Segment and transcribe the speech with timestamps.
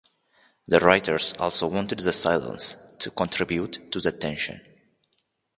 [0.67, 4.59] The writers also wanted the silence to contribute to the tension.